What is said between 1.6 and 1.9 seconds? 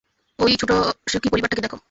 দেখ।